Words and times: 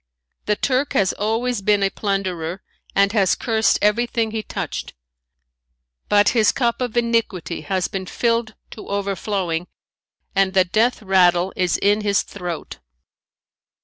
The 0.47 0.55
Turk 0.55 0.93
has 0.93 1.13
always 1.13 1.61
been 1.61 1.83
a 1.83 1.91
plunderer 1.91 2.63
and 2.95 3.11
has 3.11 3.35
cursed 3.35 3.77
everything 3.83 4.31
he 4.31 4.41
touched. 4.41 4.95
But 6.09 6.29
his 6.29 6.51
cup 6.51 6.81
of 6.81 6.97
iniquity 6.97 7.61
has 7.61 7.87
been 7.87 8.07
filled 8.07 8.55
to 8.71 8.87
overflowing 8.87 9.67
and 10.35 10.55
the 10.55 10.65
death 10.65 11.03
rattle 11.03 11.53
is 11.55 11.77
in 11.77 12.01
his 12.01 12.23
throat. 12.23 12.79